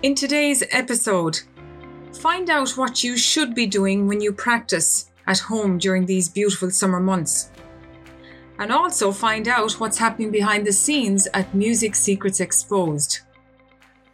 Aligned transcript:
In 0.00 0.14
today's 0.14 0.62
episode, 0.70 1.40
find 2.12 2.48
out 2.50 2.76
what 2.76 3.02
you 3.02 3.16
should 3.16 3.52
be 3.52 3.66
doing 3.66 4.06
when 4.06 4.20
you 4.20 4.32
practice 4.32 5.10
at 5.26 5.40
home 5.40 5.76
during 5.76 6.06
these 6.06 6.28
beautiful 6.28 6.70
summer 6.70 7.00
months. 7.00 7.50
And 8.60 8.70
also 8.70 9.10
find 9.10 9.48
out 9.48 9.72
what's 9.80 9.98
happening 9.98 10.30
behind 10.30 10.64
the 10.64 10.72
scenes 10.72 11.26
at 11.34 11.52
Music 11.52 11.96
Secrets 11.96 12.38
Exposed. 12.38 13.22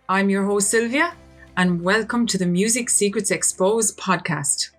I'm 0.09 0.31
your 0.31 0.47
host, 0.47 0.71
Sylvia, 0.71 1.13
and 1.59 1.83
welcome 1.83 2.27
to 2.29 2.39
the 2.39 2.47
Music 2.47 2.89
Secrets 2.89 3.31
Exposed 3.31 3.99
podcast. 3.99 4.71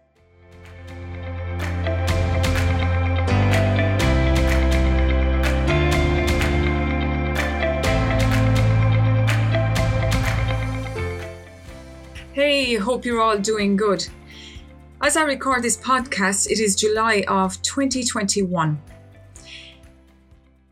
Hey, 12.65 12.77
hope 12.77 13.05
you're 13.05 13.21
all 13.21 13.37
doing 13.37 13.75
good. 13.75 14.07
As 14.99 15.15
I 15.15 15.21
record 15.21 15.61
this 15.61 15.77
podcast, 15.77 16.49
it 16.49 16.59
is 16.59 16.75
July 16.75 17.23
of 17.27 17.61
2021. 17.61 18.81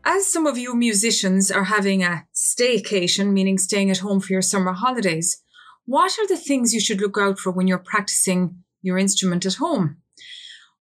As 0.04 0.26
some 0.26 0.44
of 0.44 0.58
you 0.58 0.74
musicians 0.74 1.52
are 1.52 1.62
having 1.62 2.02
a 2.02 2.26
staycation, 2.34 3.32
meaning 3.32 3.58
staying 3.58 3.92
at 3.92 3.98
home 3.98 4.18
for 4.18 4.32
your 4.32 4.42
summer 4.42 4.72
holidays, 4.72 5.40
what 5.84 6.18
are 6.18 6.26
the 6.26 6.36
things 6.36 6.74
you 6.74 6.80
should 6.80 7.00
look 7.00 7.16
out 7.16 7.38
for 7.38 7.52
when 7.52 7.68
you're 7.68 7.78
practicing 7.78 8.64
your 8.82 8.98
instrument 8.98 9.46
at 9.46 9.54
home? 9.54 9.98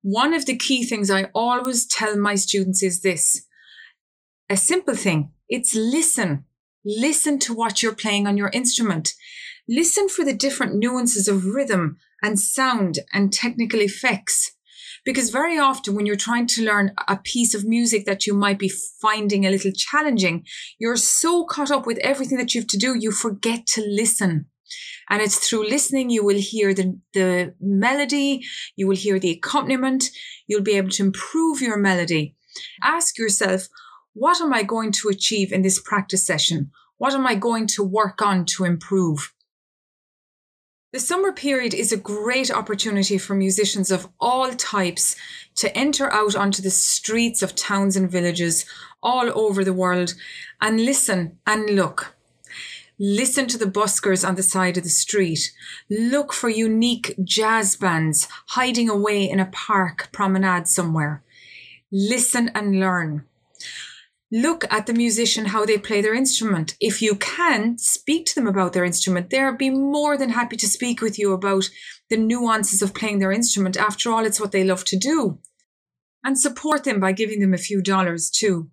One 0.04 0.34
of 0.34 0.46
the 0.46 0.55
key 0.55 0.86
things 0.86 1.12
I 1.12 1.26
always 1.36 1.86
tell 1.86 2.16
my 2.16 2.36
students 2.36 2.82
is 2.82 3.02
this 3.02 3.46
a 4.50 4.55
simple 4.55 4.96
thing 4.96 5.34
it's 5.50 5.76
listen. 5.76 6.46
Listen 6.86 7.38
to 7.40 7.54
what 7.54 7.84
you're 7.84 7.94
playing 7.94 8.28
on 8.28 8.38
your 8.38 8.50
instrument. 8.54 9.14
Listen 9.74 10.10
for 10.10 10.26
the 10.26 10.34
different 10.34 10.76
nuances 10.76 11.30
of 11.30 11.46
rhythm 11.46 11.96
and 12.22 12.38
sound 12.38 13.00
and 13.14 13.32
technical 13.32 13.80
effects. 13.80 14.52
Because 15.05 15.30
very 15.30 15.58
often, 15.58 15.96
when 15.96 16.05
you're 16.05 16.18
trying 16.18 16.46
to 16.48 16.66
learn 16.66 16.91
a 17.08 17.16
piece 17.16 17.54
of 17.54 17.63
music 17.63 18.05
that 18.05 18.28
you 18.28 18.34
might 18.34 18.60
be 18.60 18.68
finding 18.68 19.46
a 19.46 19.50
little 19.50 19.72
challenging, 19.72 20.44
you're 20.78 20.98
so 20.98 21.46
caught 21.46 21.72
up 21.72 21.88
with 21.88 22.00
everything 22.00 22.38
that 22.38 22.54
you 22.54 22.60
have 22.60 22.68
to 22.68 22.78
do, 22.78 22.98
you 23.00 23.13
forget 23.13 23.66
to 23.68 23.82
listen. 23.88 24.48
And 25.10 25.22
it's 25.22 25.38
through 25.38 25.70
listening 25.70 26.10
you 26.10 26.26
will 26.26 26.38
hear 26.38 26.74
the, 26.74 27.00
the 27.13 27.56
melody, 27.62 28.41
you 28.76 28.90
will 28.90 28.98
hear 28.98 29.20
the 29.20 29.32
accompaniment, 29.32 30.04
you'll 30.48 30.63
be 30.63 30.76
able 30.76 30.90
to 30.90 31.04
improve 31.04 31.62
your 31.62 31.78
melody. 31.78 32.35
Ask 32.84 33.18
yourself, 33.18 33.70
what 34.12 34.41
am 34.41 34.52
I 34.52 34.63
going 34.63 34.91
to 34.91 35.08
achieve 35.08 35.54
in 35.54 35.62
this 35.62 35.80
practice 35.80 36.28
session? 36.28 36.72
What 36.98 37.13
am 37.13 37.26
I 37.26 37.35
going 37.35 37.68
to 37.68 37.84
work 37.84 38.22
on 38.22 38.46
to 38.48 38.66
improve? 38.66 39.32
The 40.94 41.00
summer 41.00 41.32
period 41.32 41.74
is 41.74 41.94
a 41.94 41.98
great 41.98 42.52
opportunity 42.52 43.18
for 43.18 43.34
musicians 43.34 43.92
of 43.92 44.10
all 44.20 44.52
types 44.52 45.16
to 45.56 45.76
enter 45.76 46.12
out 46.12 46.36
onto 46.36 46.62
the 46.62 46.70
streets 46.70 47.42
of 47.42 47.56
towns 47.56 47.96
and 47.96 48.12
villages 48.12 48.66
all 49.02 49.32
over 49.34 49.64
the 49.64 49.72
world 49.72 50.16
and 50.60 50.84
listen 50.84 51.38
and 51.48 51.78
look. 51.78 52.18
Listen 53.00 53.48
to 53.48 53.58
the 53.58 53.72
buskers 53.72 54.28
on 54.28 54.36
the 54.36 54.44
side 54.44 54.76
of 54.76 54.84
the 54.84 54.90
street. 54.90 55.54
Look 55.90 56.34
for 56.34 56.50
unique 56.50 57.16
jazz 57.24 57.78
bands 57.78 58.28
hiding 58.48 58.90
away 58.90 59.30
in 59.30 59.40
a 59.40 59.46
park 59.46 60.10
promenade 60.12 60.68
somewhere. 60.68 61.24
Listen 61.90 62.52
and 62.54 62.82
learn 62.82 63.24
look 64.31 64.66
at 64.72 64.85
the 64.85 64.94
musician 64.94 65.46
how 65.46 65.66
they 65.66 65.78
play 65.78 66.01
their 66.01 66.13
instrument. 66.13 66.75
If 66.79 67.01
you 67.01 67.16
can 67.16 67.78
speak 67.78 68.25
to 68.28 68.35
them 68.35 68.47
about 68.47 68.73
their 68.73 68.85
instrument 68.85 69.29
they'll 69.29 69.56
be 69.56 69.69
more 69.69 70.18
than 70.18 70.29
happy 70.29 70.57
to 70.57 70.68
speak 70.68 71.01
with 71.01 71.19
you 71.19 71.34
about 71.34 71.69
the 72.09 72.18
nuances 72.18 72.81
of 72.81 72.94
playing 72.94 73.19
their 73.19 73.31
instrument. 73.31 73.78
After 73.78 74.12
all 74.12 74.25
it's 74.25 74.40
what 74.40 74.51
they 74.51 74.63
love 74.63 74.85
to 74.85 74.97
do. 74.97 75.40
And 76.23 76.40
support 76.40 76.83
them 76.83 77.00
by 77.00 77.11
giving 77.13 77.39
them 77.39 77.53
a 77.53 77.57
few 77.57 77.81
dollars 77.81 78.29
too 78.29 78.69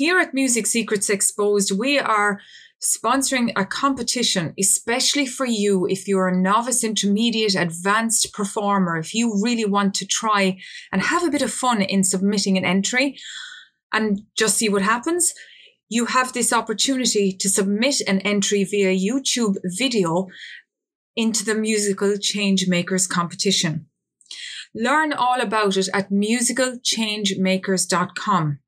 here 0.00 0.18
at 0.18 0.32
music 0.32 0.66
secrets 0.66 1.10
exposed 1.10 1.78
we 1.78 1.98
are 1.98 2.40
sponsoring 2.82 3.52
a 3.54 3.66
competition, 3.66 4.54
especially 4.58 5.26
for 5.26 5.44
you 5.44 5.86
if 5.86 6.08
you're 6.08 6.28
a 6.28 6.34
novice, 6.34 6.82
intermediate, 6.82 7.54
advanced 7.54 8.32
performer, 8.32 8.96
if 8.96 9.12
you 9.12 9.38
really 9.44 9.66
want 9.66 9.92
to 9.92 10.06
try 10.06 10.56
and 10.90 11.02
have 11.02 11.22
a 11.22 11.30
bit 11.30 11.42
of 11.42 11.52
fun 11.52 11.82
in 11.82 12.02
submitting 12.02 12.56
an 12.56 12.64
entry 12.64 13.18
and 13.92 14.22
just 14.38 14.56
see 14.56 14.70
what 14.70 14.80
happens. 14.80 15.34
You 15.90 16.06
have 16.06 16.32
this 16.32 16.50
opportunity 16.50 17.30
to 17.32 17.50
submit 17.50 18.00
an 18.08 18.20
entry 18.20 18.64
via 18.64 18.96
YouTube 18.96 19.58
video 19.64 20.28
into 21.14 21.44
the 21.44 21.54
Musical 21.54 22.12
Changemakers 22.12 23.06
competition. 23.06 23.84
Learn 24.74 25.12
all 25.12 25.42
about 25.42 25.76
it 25.76 25.90
at 25.92 26.10
musicalchangemakers.com. 26.10 28.60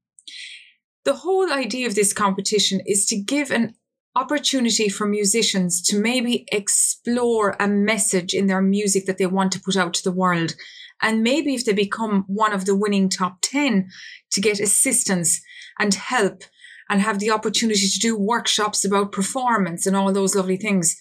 The 1.05 1.15
whole 1.15 1.53
idea 1.53 1.87
of 1.87 1.95
this 1.95 2.13
competition 2.13 2.81
is 2.87 3.07
to 3.07 3.17
give 3.17 3.51
an 3.51 3.75
opportunity 4.15 4.89
for 4.89 5.07
musicians 5.07 5.83
to 5.83 5.99
maybe 5.99 6.45
explore 6.53 7.57
a 7.59 7.67
message 7.67 8.35
in 8.35 8.47
their 8.47 8.63
music 8.63 9.07
that 9.07 9.19
they 9.19 9.27
want 9.27 9.53
to 9.53 9.61
put 9.61 9.77
out 9.77 9.95
to 9.95 10.05
the 10.05 10.13
world. 10.13 10.55
And 11.01 11.23
maybe 11.23 11.55
if 11.55 11.65
they 11.65 11.73
become 11.73 12.25
one 12.29 12.53
of 12.53 12.67
the 12.67 12.77
winning 12.77 13.09
top 13.09 13.39
10 13.43 13.89
to 14.31 14.41
get 14.41 14.61
assistance 14.61 15.41
and 15.79 15.95
help 15.95 16.45
and 16.89 17.01
have 17.01 17.19
the 17.19 17.31
opportunity 17.31 17.89
to 17.89 17.99
do 17.99 18.17
workshops 18.17 18.85
about 18.85 19.13
performance 19.13 19.87
and 19.87 19.97
all 19.97 20.13
those 20.13 20.35
lovely 20.35 20.57
things. 20.57 20.97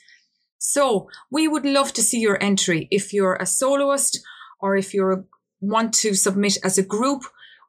So 0.58 1.10
we 1.30 1.48
would 1.48 1.66
love 1.66 1.92
to 1.94 2.02
see 2.02 2.20
your 2.20 2.42
entry. 2.42 2.88
If 2.92 3.14
you're 3.14 3.36
a 3.36 3.46
soloist 3.46 4.20
or 4.60 4.76
if 4.76 4.94
you 4.94 5.26
want 5.60 5.94
to 5.96 6.16
submit 6.16 6.58
as 6.64 6.78
a 6.78 6.84
group, 6.84 7.24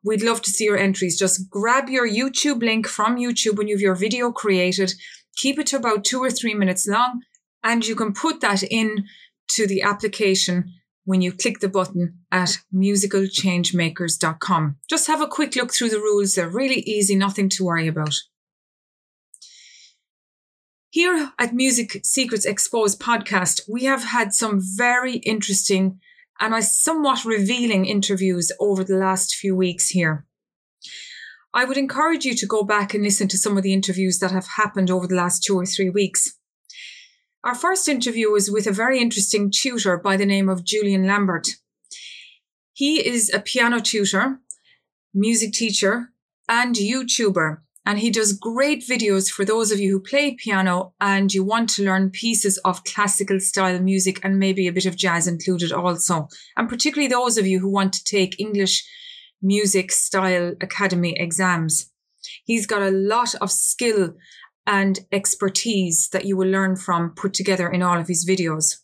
we'd 0.05 0.23
love 0.23 0.43
to 0.43 0.51
see 0.51 0.65
your 0.65 0.79
entries. 0.79 1.19
Just 1.19 1.51
grab 1.51 1.89
your 1.89 2.09
YouTube 2.09 2.63
link 2.63 2.87
from 2.87 3.17
YouTube 3.17 3.57
when 3.57 3.69
you 3.69 3.77
have 3.77 3.83
your 3.83 3.95
video 3.95 4.33
created 4.33 4.95
keep 5.37 5.59
it 5.59 5.67
to 5.69 5.77
about 5.77 6.05
two 6.05 6.23
or 6.23 6.31
three 6.31 6.53
minutes 6.55 6.87
long, 6.87 7.23
and 7.63 7.87
you 7.87 7.95
can 7.95 8.13
put 8.13 8.41
that 8.41 8.63
in 8.63 9.05
to 9.49 9.67
the 9.67 9.83
application 9.83 10.73
when 11.05 11.21
you 11.21 11.33
click 11.33 11.59
the 11.59 11.69
button 11.69 12.21
at 12.31 12.59
musicalchangemakers.com. 12.73 14.77
Just 14.89 15.09
have 15.09 15.21
a 15.21 15.27
quick 15.27 15.57
look 15.57 15.75
through 15.75 15.91
the 15.91 15.99
rules. 15.99 16.35
They're 16.35 16.49
really 16.49 16.81
easy, 16.81 17.17
nothing 17.17 17.49
to 17.51 17.65
worry 17.65 17.89
about. 17.89 18.15
Here 20.91 21.33
at 21.39 21.55
Music 21.55 22.01
Secrets 22.05 22.45
Exposed 22.45 23.01
podcast, 23.01 23.63
we 23.69 23.85
have 23.85 24.03
had 24.05 24.35
some 24.35 24.61
very 24.61 25.15
interesting 25.17 25.99
and 26.43 26.57
I 26.57 26.61
somewhat 26.61 27.25
revealing 27.25 27.87
interviews 27.87 28.51
over 28.59 28.83
the 28.83 28.97
last 28.97 29.37
few 29.37 29.55
weeks 29.55 29.91
here. 29.91 30.27
I 31.55 31.65
would 31.65 31.77
encourage 31.77 32.25
you 32.25 32.35
to 32.35 32.47
go 32.47 32.65
back 32.65 32.93
and 32.93 33.05
listen 33.05 33.29
to 33.29 33.39
some 33.39 33.57
of 33.57 33.63
the 33.63 33.73
interviews 33.73 34.19
that 34.19 34.33
have 34.33 34.49
happened 34.57 34.91
over 34.91 35.07
the 35.07 35.15
last 35.15 35.45
two 35.45 35.57
or 35.57 35.65
three 35.65 35.89
weeks. 35.89 36.37
Our 37.45 37.55
first 37.55 37.89
interview 37.89 38.29
was 38.29 38.51
with 38.51 38.67
a 38.67 38.73
very 38.73 39.01
interesting 39.01 39.53
tutor 39.55 39.97
by 39.97 40.17
the 40.17 40.27
name 40.27 40.49
of 40.49 40.65
Julian 40.65 41.07
Lambert. 41.07 41.47
He 42.73 43.07
is 43.07 43.33
a 43.33 43.39
piano 43.39 43.79
tutor, 43.79 44.41
music 45.15 45.53
teacher, 45.53 46.09
and 46.49 46.75
YouTuber. 46.75 47.59
And 47.85 47.99
he 47.99 48.11
does 48.11 48.33
great 48.33 48.83
videos 48.87 49.29
for 49.29 49.45
those 49.45 49.73
of 49.73 49.81
you 49.81 49.91
who 49.91 50.01
play 50.01 50.37
piano 50.37 50.95
and 51.01 51.35
you 51.35 51.43
want 51.43 51.69
to 51.71 51.85
learn 51.85 52.11
pieces 52.11 52.57
of 52.59 52.85
classical 52.85 53.41
style 53.41 53.81
music 53.81 54.21
and 54.23 54.39
maybe 54.39 54.69
a 54.69 54.73
bit 54.73 54.87
of 54.87 54.97
jazz 54.97 55.27
included 55.27 55.73
also. 55.73 56.29
And 56.57 56.69
particularly 56.69 57.09
those 57.09 57.39
of 57.39 57.47
you 57.47 57.59
who 57.59 57.69
want 57.69 57.93
to 57.95 58.05
take 58.05 58.39
English 58.39 58.85
music 59.43 59.91
style 59.91 60.55
academy 60.61 61.15
exams. 61.19 61.91
He's 62.45 62.67
got 62.67 62.83
a 62.83 62.91
lot 62.91 63.35
of 63.41 63.51
skill 63.51 64.15
and 64.67 65.01
expertise 65.11 66.09
that 66.13 66.25
you 66.25 66.37
will 66.37 66.49
learn 66.49 66.77
from 66.77 67.15
put 67.17 67.35
together 67.35 67.69
in 67.69 67.83
all 67.83 67.99
of 67.99 68.07
his 68.07 68.25
videos. 68.25 68.77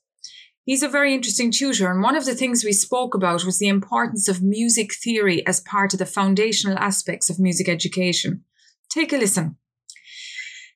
He's 0.65 0.83
a 0.83 0.89
very 0.89 1.15
interesting 1.15 1.50
tutor, 1.50 1.91
and 1.91 2.03
one 2.03 2.17
of 2.17 2.27
the 2.27 2.35
things 2.35 2.62
we 2.65 2.73
spoke 2.73 3.15
about 3.15 3.45
was 3.45 3.59
the 3.59 3.69
importance 3.69 4.29
of 4.29 4.43
music 4.43 4.93
theory 4.93 5.47
as 5.47 5.61
part 5.61 5.95
of 5.95 5.99
the 5.99 6.05
foundational 6.05 6.77
aspects 6.79 7.31
of 7.31 7.39
music 7.39 7.69
education. 7.69 8.45
Take 8.90 9.12
a 9.12 9.17
listen. 9.17 9.56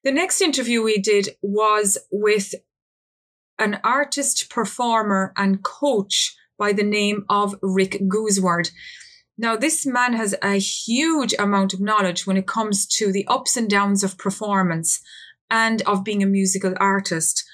The 0.04 0.12
next 0.12 0.40
interview 0.40 0.82
we 0.82 0.98
did 0.98 1.30
was 1.40 1.98
with 2.10 2.54
an 3.58 3.80
artist, 3.84 4.50
performer, 4.50 5.32
and 5.36 5.62
coach 5.62 6.34
by 6.58 6.72
the 6.72 6.82
name 6.82 7.24
of 7.28 7.54
Rick 7.62 8.02
Gooseward. 8.08 8.70
Now, 9.38 9.56
this 9.56 9.86
man 9.86 10.12
has 10.14 10.34
a 10.42 10.58
huge 10.58 11.34
amount 11.38 11.72
of 11.72 11.80
knowledge 11.80 12.26
when 12.26 12.36
it 12.36 12.46
comes 12.46 12.86
to 12.98 13.12
the 13.12 13.26
ups 13.28 13.56
and 13.56 13.68
downs 13.68 14.04
of 14.04 14.18
performance 14.18 15.00
and 15.50 15.82
of 15.82 16.04
being 16.04 16.22
a 16.22 16.26
musical 16.26 16.74
artist. 16.78 17.44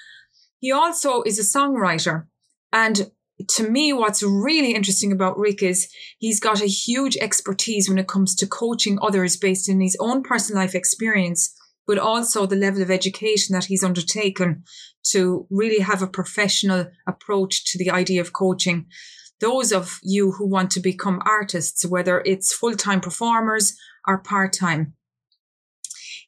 He 0.58 0.72
also 0.72 1.22
is 1.22 1.38
a 1.38 1.58
songwriter. 1.58 2.26
And 2.72 3.10
to 3.46 3.69
me, 3.69 3.93
what's 3.93 4.23
really 4.23 4.75
interesting 4.75 5.12
about 5.12 5.38
Rick 5.38 5.62
is 5.62 5.88
he's 6.19 6.40
got 6.40 6.61
a 6.61 6.67
huge 6.67 7.17
expertise 7.19 7.88
when 7.88 7.99
it 7.99 8.08
comes 8.08 8.35
to 8.37 8.46
coaching 8.46 8.99
others 9.00 9.37
based 9.37 9.69
in 9.69 9.81
his 9.81 9.96
own 10.00 10.23
personal 10.23 10.62
life 10.62 10.75
experience, 10.75 11.55
but 11.87 11.99
also 11.99 12.46
the 12.46 12.56
level 12.56 12.82
of 12.82 12.90
education 12.90 13.55
that 13.55 13.67
he's 13.67 13.85
undertaken 13.85 14.64
to 15.05 15.46
really 15.50 15.81
have 15.81 16.02
a 16.02 16.08
professional 16.08 16.87
approach 17.06 17.64
to 17.70 17.79
the 17.79 17.90
idea 17.90 18.20
of 18.20 18.32
coaching. 18.32 18.87
Those 19.41 19.73
of 19.73 20.00
you 20.02 20.32
who 20.32 20.46
want 20.49 20.73
to 20.73 20.81
become 20.81 21.23
artists, 21.25 21.87
whether 21.87 22.20
it's 22.26 22.52
full 22.52 22.75
time 22.75 23.00
performers 23.00 23.76
or 24.06 24.19
part 24.19 24.52
time, 24.52 24.94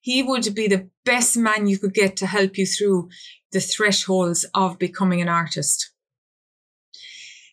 he 0.01 0.23
would 0.23 0.55
be 0.55 0.69
the 0.69 0.89
best 1.05 1.37
man 1.37 1.67
you 1.67 1.77
could 1.77 1.93
get 1.93 2.17
to 2.17 2.27
help 2.27 2.57
you 2.57 2.67
through 2.67 3.09
the 3.53 3.61
thresholds 3.61 4.47
of 4.55 4.79
becoming 4.79 5.21
an 5.21 5.29
artist. 5.29 5.91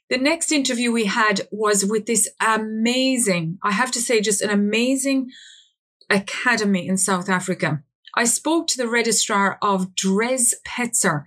The 0.09 0.17
next 0.17 0.51
interview 0.51 0.91
we 0.91 1.05
had 1.05 1.47
was 1.51 1.85
with 1.85 2.05
this 2.05 2.29
amazing, 2.39 3.57
I 3.63 3.71
have 3.71 3.91
to 3.91 4.01
say, 4.01 4.21
just 4.21 4.41
an 4.41 4.49
amazing 4.49 5.31
academy 6.09 6.87
in 6.87 6.97
South 6.97 7.29
Africa. 7.29 7.83
I 8.15 8.23
spoke 8.23 8.67
to 8.67 8.77
the 8.77 8.87
registrar 8.87 9.57
of 9.61 9.95
Dres 9.95 10.55
Petzer, 10.65 11.25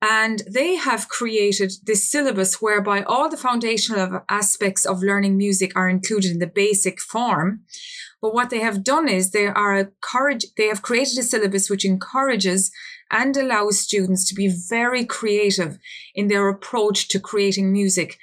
and 0.00 0.42
they 0.50 0.76
have 0.76 1.08
created 1.08 1.72
this 1.84 2.10
syllabus 2.10 2.62
whereby 2.62 3.02
all 3.02 3.28
the 3.28 3.36
foundational 3.36 4.22
aspects 4.28 4.86
of 4.86 5.02
learning 5.02 5.36
music 5.36 5.72
are 5.76 5.88
included 5.88 6.30
in 6.30 6.38
the 6.38 6.46
basic 6.46 7.00
form. 7.00 7.64
But 8.22 8.32
what 8.32 8.48
they 8.48 8.60
have 8.60 8.82
done 8.84 9.08
is 9.08 9.30
they 9.30 9.46
are 9.46 9.76
encourage, 9.76 10.46
they 10.56 10.68
have 10.68 10.82
created 10.82 11.18
a 11.18 11.22
syllabus 11.22 11.68
which 11.68 11.84
encourages 11.84 12.70
and 13.10 13.36
allows 13.36 13.80
students 13.80 14.28
to 14.28 14.34
be 14.34 14.48
very 14.48 15.04
creative 15.04 15.78
in 16.14 16.28
their 16.28 16.48
approach 16.48 17.08
to 17.08 17.20
creating 17.20 17.72
music. 17.72 18.18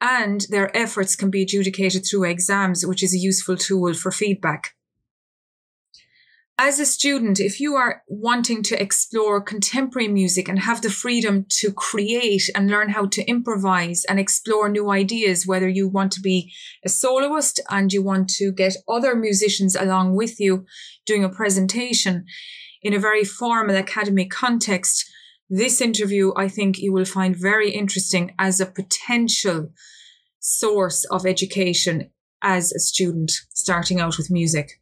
And 0.00 0.46
their 0.50 0.76
efforts 0.76 1.14
can 1.14 1.30
be 1.30 1.42
adjudicated 1.42 2.04
through 2.04 2.24
exams, 2.24 2.84
which 2.84 3.02
is 3.02 3.14
a 3.14 3.18
useful 3.18 3.56
tool 3.56 3.94
for 3.94 4.10
feedback 4.10 4.74
as 6.64 6.78
a 6.78 6.86
student, 6.86 7.40
if 7.40 7.58
you 7.58 7.74
are 7.74 8.04
wanting 8.06 8.62
to 8.62 8.80
explore 8.80 9.40
contemporary 9.40 10.06
music 10.06 10.48
and 10.48 10.60
have 10.60 10.80
the 10.80 10.90
freedom 10.90 11.44
to 11.48 11.72
create 11.72 12.48
and 12.54 12.70
learn 12.70 12.90
how 12.90 13.06
to 13.06 13.24
improvise 13.24 14.04
and 14.04 14.20
explore 14.20 14.68
new 14.68 14.88
ideas, 14.88 15.44
whether 15.44 15.68
you 15.68 15.88
want 15.88 16.12
to 16.12 16.20
be 16.20 16.52
a 16.84 16.88
soloist 16.88 17.58
and 17.68 17.92
you 17.92 18.00
want 18.00 18.28
to 18.28 18.52
get 18.52 18.76
other 18.88 19.16
musicians 19.16 19.74
along 19.74 20.14
with 20.14 20.38
you 20.38 20.64
doing 21.04 21.24
a 21.24 21.28
presentation 21.28 22.24
in 22.82 22.94
a 22.94 22.98
very 22.98 23.24
formal 23.24 23.76
academic 23.76 24.30
context, 24.30 25.04
this 25.48 25.80
interview 25.80 26.32
I 26.36 26.48
think 26.48 26.78
you 26.78 26.92
will 26.92 27.04
find 27.04 27.36
very 27.36 27.70
interesting 27.70 28.34
as 28.38 28.60
a 28.60 28.66
potential 28.66 29.70
source 30.40 31.04
of 31.04 31.26
education 31.26 32.10
as 32.42 32.72
a 32.72 32.80
student 32.80 33.30
starting 33.54 34.00
out 34.00 34.18
with 34.18 34.30
music. 34.30 34.80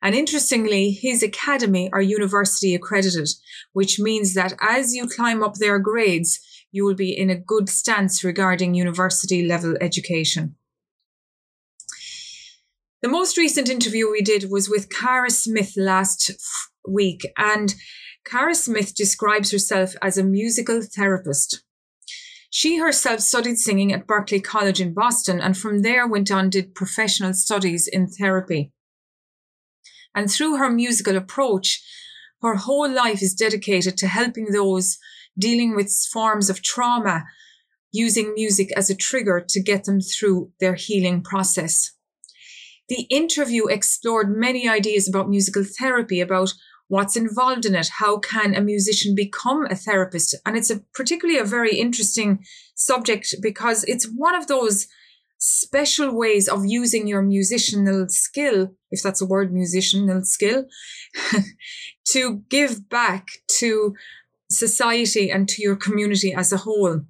And 0.00 0.14
interestingly, 0.14 0.90
his 0.90 1.22
academy 1.22 1.90
are 1.92 2.00
university 2.00 2.74
accredited, 2.74 3.28
which 3.72 3.98
means 3.98 4.34
that 4.34 4.54
as 4.60 4.94
you 4.94 5.08
climb 5.08 5.42
up 5.42 5.54
their 5.54 5.80
grades, 5.80 6.38
you 6.70 6.84
will 6.84 6.94
be 6.94 7.10
in 7.18 7.30
a 7.30 7.38
good 7.38 7.68
stance 7.68 8.22
regarding 8.22 8.74
university 8.74 9.44
level 9.44 9.76
education. 9.80 10.54
The 13.00 13.08
most 13.08 13.36
recent 13.36 13.68
interview 13.68 14.10
we 14.10 14.22
did 14.22 14.50
was 14.50 14.68
with 14.68 14.90
Cara 14.90 15.30
Smith 15.30 15.74
last 15.76 16.32
week, 16.86 17.24
and 17.36 17.72
Cara 18.24 18.56
Smith 18.56 18.92
describes 18.92 19.52
herself 19.52 19.94
as 20.02 20.18
a 20.18 20.24
musical 20.24 20.82
therapist. 20.82 21.62
She 22.50 22.78
herself 22.78 23.20
studied 23.20 23.58
singing 23.58 23.92
at 23.92 24.08
Berklee 24.08 24.42
College 24.42 24.80
in 24.80 24.94
Boston 24.94 25.40
and 25.40 25.56
from 25.56 25.82
there 25.82 26.08
went 26.08 26.32
on 26.32 26.50
did 26.50 26.74
professional 26.74 27.34
studies 27.34 27.86
in 27.86 28.08
therapy. 28.08 28.72
And 30.12 30.28
through 30.28 30.56
her 30.56 30.70
musical 30.70 31.16
approach, 31.16 31.80
her 32.42 32.56
whole 32.56 32.90
life 32.90 33.22
is 33.22 33.34
dedicated 33.34 33.96
to 33.98 34.08
helping 34.08 34.46
those 34.46 34.98
dealing 35.38 35.76
with 35.76 35.94
forms 36.12 36.50
of 36.50 36.62
trauma 36.62 37.26
using 37.92 38.34
music 38.34 38.72
as 38.76 38.90
a 38.90 38.96
trigger 38.96 39.44
to 39.48 39.62
get 39.62 39.84
them 39.84 40.00
through 40.00 40.50
their 40.58 40.74
healing 40.74 41.22
process. 41.22 41.92
The 42.88 43.02
interview 43.10 43.66
explored 43.66 44.34
many 44.34 44.68
ideas 44.68 45.08
about 45.08 45.28
musical 45.28 45.64
therapy, 45.64 46.20
about 46.20 46.54
what's 46.88 47.16
involved 47.16 47.66
in 47.66 47.74
it, 47.74 47.88
how 47.98 48.18
can 48.18 48.54
a 48.54 48.60
musician 48.60 49.14
become 49.14 49.66
a 49.66 49.74
therapist? 49.74 50.34
And 50.44 50.56
it's 50.56 50.70
a 50.70 50.80
particularly 50.94 51.38
a 51.38 51.44
very 51.44 51.76
interesting 51.76 52.44
subject 52.74 53.34
because 53.42 53.84
it's 53.84 54.06
one 54.06 54.34
of 54.34 54.46
those 54.46 54.86
special 55.38 56.16
ways 56.16 56.48
of 56.48 56.66
using 56.66 57.06
your 57.06 57.22
musical 57.22 58.06
skill, 58.08 58.74
if 58.90 59.02
that's 59.02 59.20
a 59.20 59.26
word, 59.26 59.52
musical 59.52 60.22
skill, 60.24 60.64
to 62.06 62.42
give 62.48 62.88
back 62.88 63.28
to 63.58 63.94
society 64.50 65.30
and 65.30 65.48
to 65.48 65.62
your 65.62 65.76
community 65.76 66.34
as 66.34 66.52
a 66.52 66.56
whole. 66.56 67.02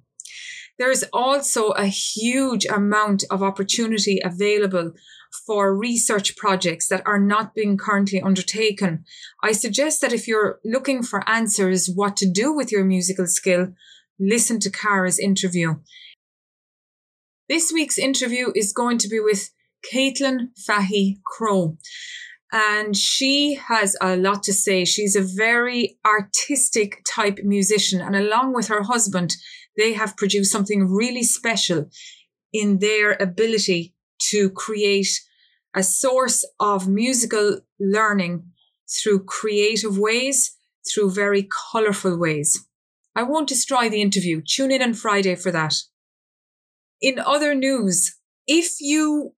There 0.79 0.89
is 0.89 1.05
also 1.11 1.71
a 1.71 1.85
huge 1.85 2.65
amount 2.65 3.25
of 3.29 3.43
opportunity 3.43 4.19
available 4.23 4.93
for 5.45 5.75
research 5.75 6.37
projects 6.37 6.87
that 6.87 7.03
are 7.05 7.19
not 7.19 7.53
being 7.53 7.77
currently 7.77 8.21
undertaken. 8.21 9.03
I 9.43 9.51
suggest 9.51 9.99
that 10.01 10.13
if 10.13 10.27
you're 10.27 10.59
looking 10.63 11.03
for 11.03 11.29
answers 11.29 11.91
what 11.93 12.15
to 12.17 12.31
do 12.31 12.53
with 12.53 12.71
your 12.71 12.85
musical 12.85 13.27
skill, 13.27 13.73
listen 14.17 14.59
to 14.61 14.71
Cara's 14.71 15.19
interview. 15.19 15.75
This 17.49 17.71
week's 17.73 17.97
interview 17.97 18.51
is 18.55 18.71
going 18.71 18.99
to 18.99 19.09
be 19.09 19.19
with 19.19 19.51
Caitlin 19.93 20.57
Fahey 20.57 21.19
Crow. 21.25 21.77
And 22.51 22.97
she 22.97 23.55
has 23.67 23.95
a 24.01 24.17
lot 24.17 24.43
to 24.43 24.53
say. 24.53 24.85
She's 24.85 25.15
a 25.15 25.21
very 25.21 25.97
artistic 26.05 27.03
type 27.07 27.39
musician. 27.43 28.01
And 28.01 28.15
along 28.15 28.53
with 28.53 28.67
her 28.67 28.83
husband, 28.83 29.35
they 29.77 29.93
have 29.93 30.17
produced 30.17 30.51
something 30.51 30.87
really 30.87 31.23
special 31.23 31.89
in 32.51 32.79
their 32.79 33.13
ability 33.19 33.93
to 34.31 34.49
create 34.49 35.21
a 35.75 35.83
source 35.83 36.43
of 36.59 36.87
musical 36.87 37.61
learning 37.79 38.43
through 38.89 39.23
creative 39.25 39.99
ways, 39.99 40.57
through 40.91 41.11
very 41.11 41.47
colorful 41.71 42.17
ways. 42.17 42.67
I 43.15 43.23
won't 43.23 43.47
destroy 43.47 43.89
the 43.89 44.01
interview. 44.01 44.41
Tune 44.41 44.71
in 44.71 44.81
on 44.81 44.95
Friday 44.95 45.35
for 45.35 45.51
that 45.51 45.75
in 47.01 47.19
other 47.19 47.55
news, 47.55 48.15
if 48.47 48.75
you 48.79 49.33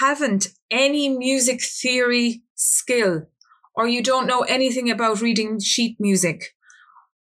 haven't 0.00 0.48
any 0.70 1.08
music 1.08 1.62
theory 1.62 2.42
skill, 2.54 3.26
or 3.74 3.88
you 3.88 4.02
don't 4.02 4.26
know 4.26 4.40
anything 4.42 4.90
about 4.90 5.20
reading 5.20 5.60
sheet 5.60 5.96
music, 5.98 6.54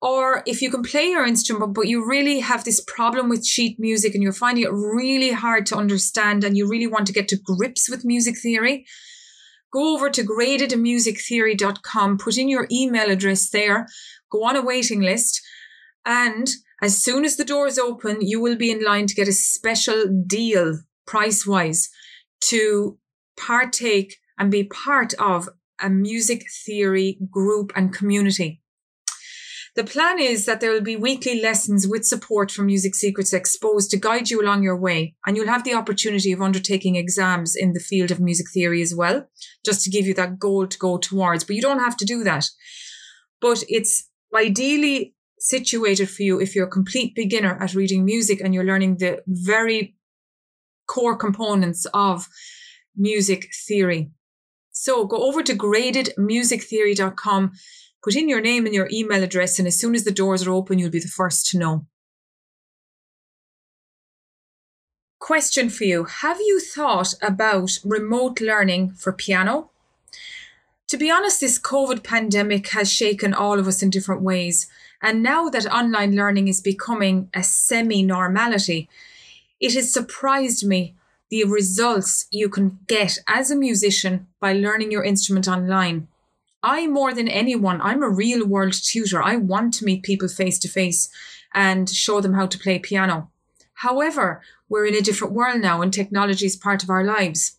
or 0.02 0.44
if 0.46 0.62
you 0.62 0.70
can 0.70 0.84
play 0.84 1.08
your 1.10 1.26
instrument, 1.26 1.74
but 1.74 1.88
you 1.88 2.08
really 2.08 2.40
have 2.40 2.64
this 2.64 2.84
problem 2.84 3.30
with 3.30 3.46
sheet 3.46 3.78
music 3.80 4.14
and 4.14 4.22
you're 4.22 4.32
finding 4.32 4.64
it 4.64 4.72
really 4.72 5.32
hard 5.32 5.66
to 5.68 5.76
understand 5.76 6.44
and 6.44 6.56
you 6.56 6.68
really 6.70 6.88
want 6.88 7.08
to 7.08 7.14
get 7.14 7.28
to 7.30 7.38
grips 7.38 7.90
with 7.90 8.06
music 8.06 8.38
theory, 8.38 8.86
go 9.74 9.96
over 9.96 10.10
to 10.10 10.24
gradedmusictheory.com, 10.24 12.18
put 12.18 12.38
in 12.38 12.48
your 12.48 12.68
email 12.72 13.10
address 13.10 13.50
there, 13.50 13.88
go 14.32 14.44
on 14.44 14.56
a 14.56 14.62
waiting 14.62 15.02
list, 15.02 15.42
and 16.06 16.48
as 16.82 17.04
soon 17.04 17.26
as 17.26 17.38
the 17.38 17.46
doors 17.46 17.80
open, 17.80 18.22
you 18.22 18.40
will 18.40 18.56
be 18.56 18.72
in 18.72 18.84
line 18.84 19.08
to 19.08 19.16
get 19.16 19.28
a 19.28 19.34
special 19.34 20.06
deal 20.28 20.80
price 21.08 21.48
wise 21.48 21.90
to 22.42 23.00
partake 23.38 24.18
and 24.38 24.52
be 24.52 24.64
part 24.64 25.14
of 25.16 25.50
a 25.82 25.90
music 25.90 26.46
theory 26.66 27.18
group 27.32 27.72
and 27.76 27.94
community. 27.94 28.62
The 29.76 29.84
plan 29.84 30.20
is 30.20 30.46
that 30.48 30.60
there 30.60 30.72
will 30.72 30.82
be 30.82 30.96
weekly 30.96 31.40
lessons 31.40 31.88
with 31.88 32.04
support 32.04 32.50
from 32.50 32.66
Music 32.66 32.96
Secrets 32.96 33.32
Exposed 33.32 33.92
to 33.92 33.98
guide 33.98 34.32
you 34.32 34.42
along 34.42 34.64
your 34.64 34.76
way. 34.76 35.16
And 35.28 35.38
you'll 35.38 35.46
have 35.46 35.64
the 35.64 35.76
opportunity 35.76 36.32
of 36.32 36.42
undertaking 36.42 36.96
exams 36.96 37.56
in 37.56 37.74
the 37.74 37.80
field 37.80 38.10
of 38.10 38.20
music 38.20 38.48
theory 38.52 38.82
as 38.82 38.96
well, 38.96 39.30
just 39.64 39.84
to 39.84 39.92
give 39.92 40.08
you 40.08 40.16
that 40.16 40.40
goal 40.40 40.66
to 40.66 40.78
go 40.80 40.98
towards. 40.98 41.44
But 41.44 41.56
you 41.56 41.62
don't 41.62 41.78
have 41.78 41.96
to 41.98 42.06
do 42.06 42.24
that. 42.24 42.50
But 43.40 43.64
it's 43.68 44.10
ideally 44.36 45.14
situated 45.38 46.10
for 46.10 46.24
you 46.24 46.42
if 46.42 46.56
you're 46.56 46.66
a 46.66 46.72
complete 46.72 47.14
beginner 47.14 47.62
at 47.62 47.76
reading 47.76 48.04
music 48.04 48.42
and 48.42 48.56
you're 48.56 48.64
learning 48.64 48.98
the 48.98 49.22
very 49.28 49.96
core 50.88 51.16
components 51.16 51.86
of 51.94 52.28
music 52.98 53.50
theory. 53.54 54.12
So 54.72 55.06
go 55.06 55.28
over 55.28 55.42
to 55.44 55.56
gradedmusictheory.com, 55.56 57.52
put 58.04 58.16
in 58.16 58.30
your 58.30 58.42
name 58.42 58.66
and 58.66 58.76
your 58.76 58.90
email 58.92 59.24
address, 59.24 59.60
and 59.60 59.68
as 59.68 59.80
soon 59.80 59.96
as 59.96 60.04
the 60.04 60.12
doors 60.12 60.46
are 60.46 60.52
open, 60.52 60.80
you'll 60.80 60.90
be 60.90 61.00
the 61.00 61.08
first 61.08 61.48
to 61.48 61.58
know. 61.58 61.86
Question 65.20 65.70
for 65.70 65.84
you 65.84 66.06
Have 66.06 66.40
you 66.40 66.60
thought 66.60 67.14
about 67.22 67.80
remote 67.84 68.40
learning 68.40 68.92
for 68.92 69.12
piano? 69.12 69.72
To 70.88 70.98
be 70.98 71.12
honest, 71.12 71.42
this 71.42 71.60
COVID 71.60 72.04
pandemic 72.04 72.70
has 72.70 72.90
shaken 72.92 73.34
all 73.34 73.60
of 73.60 73.68
us 73.68 73.84
in 73.84 73.90
different 73.90 74.22
ways. 74.22 74.68
And 75.02 75.22
now 75.22 75.50
that 75.50 75.66
online 75.66 76.16
learning 76.16 76.48
is 76.48 76.62
becoming 76.62 77.30
a 77.34 77.44
semi 77.44 78.04
normality, 78.04 78.90
it 79.60 79.74
has 79.74 79.92
surprised 79.92 80.66
me 80.66 80.96
the 81.30 81.44
results 81.44 82.28
you 82.32 82.50
can 82.50 82.80
get 82.88 83.18
as 83.28 83.52
a 83.52 83.56
musician 83.56 84.28
by 84.40 84.54
learning 84.54 84.92
your 84.92 85.04
instrument 85.04 85.48
online. 85.48 86.08
I, 86.64 86.88
more 86.88 87.14
than 87.14 87.28
anyone, 87.28 87.82
I'm 87.82 88.02
a 88.02 88.10
real 88.10 88.46
world 88.46 88.74
tutor. 88.74 89.22
I 89.22 89.36
want 89.36 89.74
to 89.76 89.86
meet 89.86 90.04
people 90.04 90.28
face 90.28 90.58
to 90.60 90.68
face 90.68 91.10
and 91.54 91.90
show 91.90 92.22
them 92.22 92.34
how 92.34 92.48
to 92.48 92.60
play 92.60 92.80
piano. 92.80 93.30
However, 93.76 94.42
we're 94.70 94.86
in 94.86 94.96
a 94.96 95.02
different 95.02 95.34
world 95.34 95.62
now 95.62 95.82
and 95.82 95.94
technology 95.94 96.46
is 96.46 96.56
part 96.56 96.84
of 96.84 96.90
our 96.90 97.04
lives. 97.04 97.58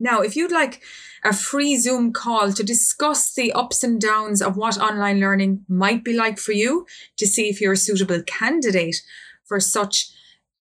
Now, 0.00 0.20
if 0.20 0.34
you'd 0.34 0.50
like 0.50 0.82
a 1.24 1.32
free 1.32 1.76
Zoom 1.76 2.12
call 2.12 2.52
to 2.52 2.64
discuss 2.64 3.32
the 3.32 3.52
ups 3.52 3.84
and 3.84 4.00
downs 4.00 4.42
of 4.42 4.56
what 4.56 4.76
online 4.76 5.20
learning 5.20 5.64
might 5.68 6.02
be 6.02 6.12
like 6.12 6.38
for 6.38 6.52
you, 6.52 6.86
to 7.18 7.26
see 7.26 7.48
if 7.48 7.60
you're 7.60 7.74
a 7.74 7.76
suitable 7.76 8.22
candidate 8.26 8.96
for 9.44 9.60
such 9.60 10.10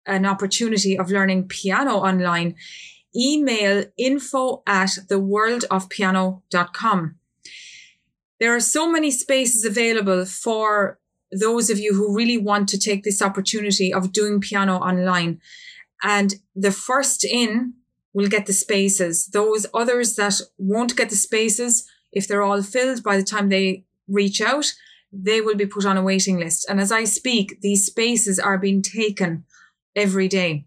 an 0.09 0.27
opportunity 0.27 0.99
of 0.99 1.11
learning 1.11 1.49
piano 1.49 1.97
online, 1.97 2.55
email 3.15 3.85
info 3.97 4.63
at 4.67 4.91
theworldofpiano.com. 5.09 7.15
There 8.41 8.55
are 8.55 8.61
so 8.61 8.91
many 8.91 9.11
spaces 9.11 9.65
available 9.65 10.25
for 10.25 10.99
those 11.31 11.71
of 11.71 11.79
you 11.79 11.95
who 11.95 12.17
really 12.17 12.39
want 12.39 12.69
to 12.69 12.79
take 12.79 13.03
this 13.03 13.21
opportunity 13.21 13.93
of 13.93 14.13
doing 14.13 14.41
piano 14.41 14.77
online. 14.77 15.41
And 16.03 16.35
the 16.55 16.73
first 16.73 17.25
in 17.25 17.75
will 18.13 18.29
get 18.29 18.47
the 18.47 18.53
spaces. 18.53 19.27
Those 19.27 19.67
others 19.75 20.17
that 20.17 20.41
won't 20.57 20.97
get 20.97 21.11
the 21.11 21.17
spaces, 21.17 21.89
if 22.13 22.27
they're 22.27 22.43
all 22.43 22.63
filled 22.63 23.03
by 23.03 23.17
the 23.17 23.23
time 23.23 23.49
they 23.49 23.85
reach 24.07 24.41
out, 24.41 24.73
they 25.13 25.41
will 25.41 25.57
be 25.57 25.67
put 25.67 25.85
on 25.85 25.97
a 25.97 26.03
waiting 26.03 26.39
list. 26.39 26.67
And 26.69 26.81
as 26.81 26.93
I 26.93 27.05
speak, 27.05 27.61
these 27.61 27.87
spaces 27.87 28.39
are 28.39 28.59
being 28.59 28.83
taken 28.83 29.45
every 29.99 30.29
day. 30.29 30.65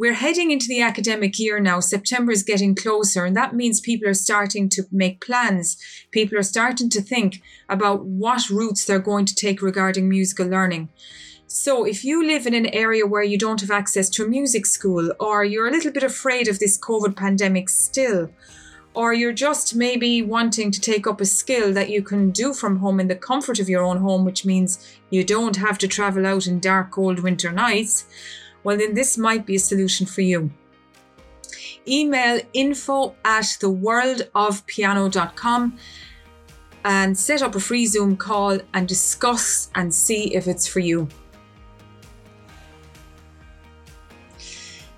We're 0.00 0.14
heading 0.14 0.50
into 0.50 0.66
the 0.66 0.80
academic 0.80 1.38
year 1.38 1.60
now. 1.60 1.80
September 1.80 2.32
is 2.32 2.42
getting 2.42 2.74
closer, 2.74 3.26
and 3.26 3.36
that 3.36 3.54
means 3.54 3.80
people 3.80 4.08
are 4.08 4.14
starting 4.14 4.70
to 4.70 4.84
make 4.90 5.20
plans. 5.20 5.76
People 6.10 6.38
are 6.38 6.42
starting 6.42 6.88
to 6.88 7.02
think 7.02 7.42
about 7.68 8.06
what 8.06 8.48
routes 8.48 8.86
they're 8.86 8.98
going 8.98 9.26
to 9.26 9.34
take 9.34 9.60
regarding 9.60 10.08
musical 10.08 10.46
learning. 10.46 10.88
So, 11.46 11.84
if 11.84 12.02
you 12.02 12.26
live 12.26 12.46
in 12.46 12.54
an 12.54 12.72
area 12.72 13.06
where 13.06 13.22
you 13.22 13.36
don't 13.36 13.60
have 13.60 13.70
access 13.70 14.08
to 14.10 14.24
a 14.24 14.28
music 14.28 14.64
school, 14.64 15.12
or 15.20 15.44
you're 15.44 15.68
a 15.68 15.70
little 15.70 15.92
bit 15.92 16.02
afraid 16.02 16.48
of 16.48 16.60
this 16.60 16.78
COVID 16.78 17.14
pandemic 17.14 17.68
still, 17.68 18.30
or 18.94 19.12
you're 19.12 19.32
just 19.32 19.74
maybe 19.74 20.22
wanting 20.22 20.70
to 20.70 20.80
take 20.80 21.06
up 21.06 21.20
a 21.20 21.24
skill 21.24 21.72
that 21.72 21.90
you 21.90 22.02
can 22.02 22.30
do 22.30 22.52
from 22.52 22.78
home 22.78 22.98
in 22.98 23.08
the 23.08 23.14
comfort 23.14 23.60
of 23.60 23.68
your 23.68 23.84
own 23.84 23.98
home, 23.98 24.24
which 24.24 24.44
means 24.44 24.98
you 25.10 25.22
don't 25.22 25.56
have 25.56 25.78
to 25.78 25.88
travel 25.88 26.26
out 26.26 26.46
in 26.46 26.58
dark, 26.58 26.90
cold 26.90 27.20
winter 27.20 27.52
nights, 27.52 28.06
well, 28.62 28.76
then 28.76 28.94
this 28.94 29.16
might 29.16 29.46
be 29.46 29.56
a 29.56 29.60
solution 29.60 30.06
for 30.06 30.20
you. 30.20 30.50
Email 31.88 32.40
info 32.52 33.14
at 33.24 33.44
theworldofpiano.com 33.44 35.78
and 36.84 37.18
set 37.18 37.42
up 37.42 37.54
a 37.54 37.60
free 37.60 37.86
Zoom 37.86 38.16
call 38.16 38.58
and 38.74 38.88
discuss 38.88 39.70
and 39.74 39.94
see 39.94 40.34
if 40.34 40.46
it's 40.46 40.66
for 40.66 40.80
you. 40.80 41.08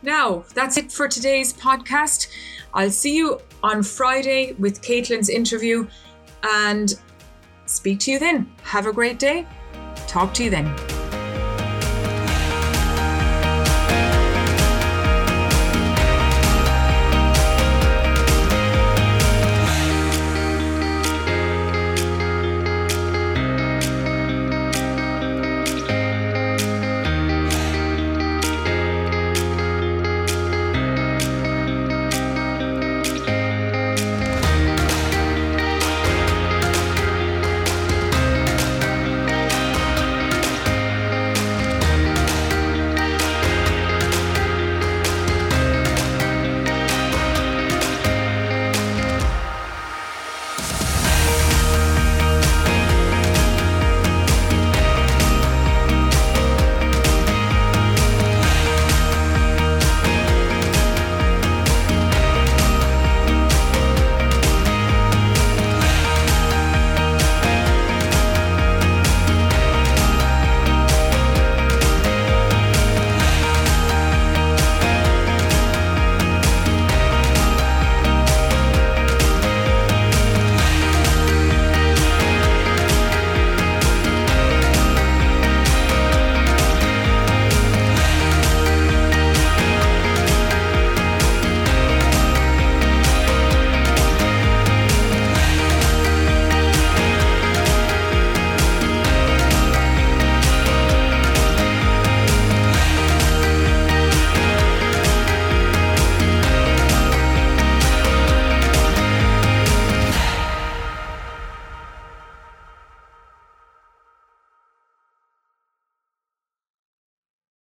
Now, 0.02 0.44
that's 0.54 0.76
it 0.76 0.90
for 0.90 1.06
today's 1.06 1.52
podcast. 1.52 2.26
I'll 2.74 2.90
see 2.90 3.14
you 3.16 3.40
on 3.62 3.82
Friday 3.82 4.54
with 4.58 4.82
Caitlin's 4.82 5.28
interview 5.28 5.86
and 6.42 6.94
speak 7.66 8.00
to 8.00 8.12
you 8.12 8.18
then. 8.18 8.50
Have 8.62 8.86
a 8.86 8.92
great 8.92 9.18
day. 9.18 9.46
Talk 10.06 10.34
to 10.34 10.44
you 10.44 10.50
then. 10.50 11.01